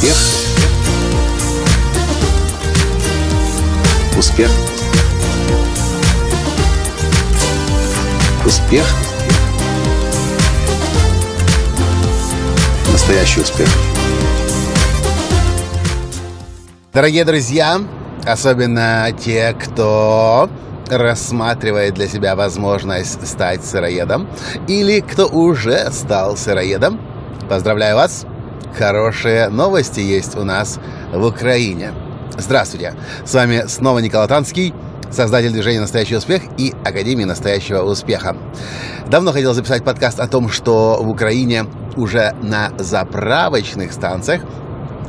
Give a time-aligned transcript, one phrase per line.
[0.00, 0.16] Успех.
[4.16, 4.50] Успех.
[8.46, 8.86] Успех.
[12.90, 13.68] Настоящий успех.
[16.94, 17.78] Дорогие друзья,
[18.24, 20.48] особенно те, кто
[20.88, 24.30] рассматривает для себя возможность стать сыроедом
[24.66, 26.98] или кто уже стал сыроедом,
[27.50, 28.24] поздравляю вас!
[28.76, 30.78] Хорошие новости есть у нас
[31.12, 31.92] в Украине.
[32.38, 32.94] Здравствуйте!
[33.24, 34.72] С вами снова Николай Танский,
[35.10, 38.36] создатель движения «Настоящий успех» и Академии «Настоящего успеха».
[39.08, 44.42] Давно хотел записать подкаст о том, что в Украине уже на заправочных станциях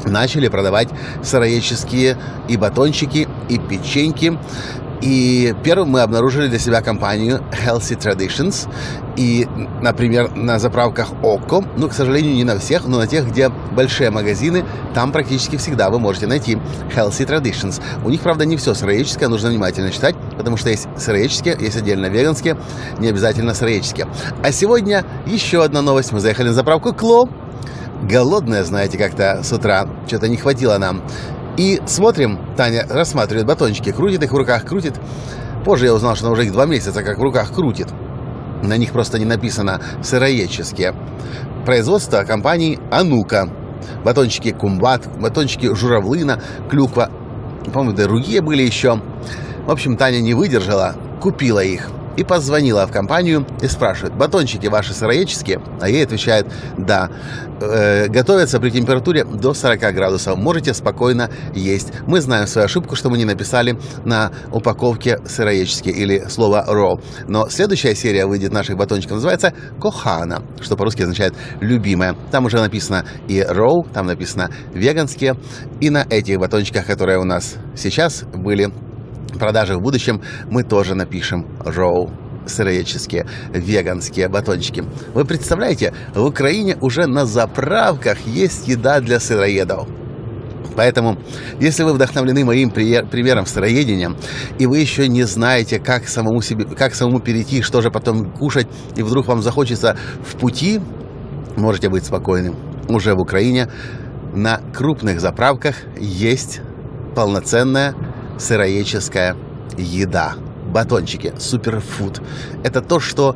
[0.05, 0.89] начали продавать
[1.23, 2.17] сыроедческие
[2.48, 4.37] и батончики, и печеньки.
[5.01, 8.69] И первым мы обнаружили для себя компанию Healthy Traditions.
[9.17, 9.47] И,
[9.81, 14.11] например, на заправках ОКО, ну, к сожалению, не на всех, но на тех, где большие
[14.11, 16.57] магазины, там практически всегда вы можете найти
[16.95, 17.81] Healthy Traditions.
[18.05, 22.05] У них, правда, не все сыроедческое, нужно внимательно читать, потому что есть сыроедческие, есть отдельно
[22.05, 22.57] веганские,
[22.99, 24.07] не обязательно сыроедческие.
[24.43, 26.11] А сегодня еще одна новость.
[26.11, 27.27] Мы заехали на заправку Кло,
[28.04, 29.87] голодная, знаете, как-то с утра.
[30.07, 31.01] Что-то не хватило нам.
[31.57, 34.96] И смотрим, Таня рассматривает батончики, крутит их в руках, крутит.
[35.66, 37.88] Позже я узнал, что она уже их два месяца как в руках крутит.
[38.63, 40.96] На них просто не написано «сыроедческие».
[41.66, 43.49] Производство компании «Анука».
[44.05, 47.10] Батончики «Кумбат», батончики «Журавлына», «Клюква».
[47.74, 49.02] По-моему, другие были еще.
[49.66, 54.93] В общем, Таня не выдержала, купила их– и позвонила в компанию и спрашивает, батончики ваши
[54.93, 55.62] сыроедческие?
[55.79, 57.09] А ей отвечает, да.
[57.62, 60.37] Э, готовятся при температуре до 40 градусов.
[60.37, 61.93] Можете спокойно есть.
[62.07, 67.01] Мы знаем свою ошибку, что мы не написали на упаковке сыроедческие или слово raw.
[67.28, 72.16] Но следующая серия выйдет наших батончиков, называется кохана, что по-русски означает любимая.
[72.31, 75.35] Там уже написано и raw, там написано веганские.
[75.79, 78.72] И на этих батончиках, которые у нас сейчас были
[79.39, 82.11] продажах в будущем мы тоже напишем «роу»
[82.45, 84.83] сыроедческие, веганские батончики.
[85.13, 89.87] Вы представляете, в Украине уже на заправках есть еда для сыроедов.
[90.75, 91.17] Поэтому,
[91.59, 94.15] если вы вдохновлены моим примером сыроедения,
[94.57, 98.67] и вы еще не знаете, как самому, себе, как самому перейти, что же потом кушать,
[98.95, 100.79] и вдруг вам захочется в пути,
[101.57, 102.55] можете быть спокойным.
[102.87, 103.67] Уже в Украине
[104.33, 106.61] на крупных заправках есть
[107.15, 107.93] полноценная
[108.41, 109.35] сыроедческая
[109.78, 110.35] еда.
[110.74, 112.22] Батончики, суперфуд.
[112.63, 113.35] Это то, что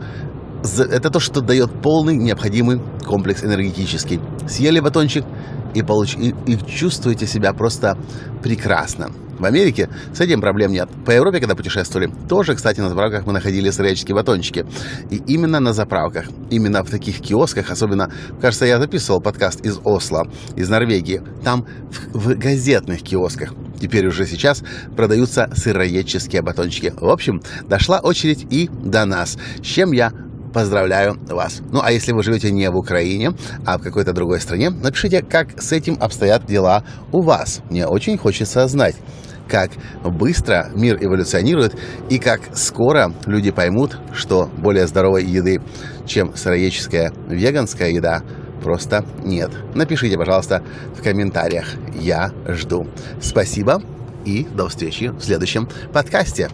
[0.63, 4.19] это то, что дает полный необходимый комплекс энергетический.
[4.47, 5.23] Съели батончик
[5.75, 6.15] и, получ...
[6.15, 7.97] и, и чувствуете себя просто
[8.41, 9.11] прекрасно.
[9.37, 10.89] В Америке с этим проблем нет.
[11.05, 14.65] По Европе, когда путешествовали, тоже, кстати, на заправках мы находили сыроедческие батончики.
[15.11, 18.09] И именно на заправках, именно в таких киосках, особенно,
[18.41, 21.65] кажется, я записывал подкаст из Осло, из Норвегии, там
[22.13, 24.63] в, в газетных киосках теперь уже сейчас
[24.95, 26.93] продаются сыроедческие батончики.
[26.99, 30.11] В общем, дошла очередь и до нас, с чем я
[30.53, 31.61] поздравляю вас.
[31.71, 33.33] Ну, а если вы живете не в Украине,
[33.65, 37.61] а в какой-то другой стране, напишите, как с этим обстоят дела у вас.
[37.69, 38.95] Мне очень хочется знать
[39.47, 39.71] как
[40.03, 41.75] быстро мир эволюционирует
[42.09, 45.61] и как скоро люди поймут, что более здоровой еды,
[46.05, 48.23] чем сыроедческая веганская еда,
[48.65, 49.51] просто нет.
[49.75, 50.63] Напишите, пожалуйста,
[50.97, 51.67] в комментариях.
[51.93, 52.87] Я жду.
[53.21, 53.79] Спасибо
[54.25, 56.49] и до встречи в следующем подкасте.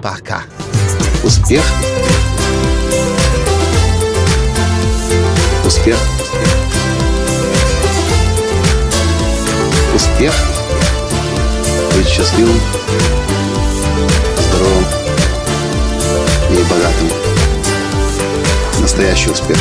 [0.00, 0.44] Пока.
[1.24, 1.64] Успех.
[5.66, 5.96] Успех.
[9.92, 10.32] Успех.
[11.96, 12.60] Быть счастливым,
[14.38, 14.84] здоровым
[16.52, 17.08] и богатым.
[18.80, 19.58] Настоящий успех.